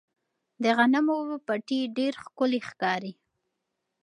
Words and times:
د 0.61 0.63
غنمو 0.77 1.17
پټي 1.45 1.79
ډېر 1.97 2.13
ښکلي 2.23 2.59
ښکاري. 2.69 3.13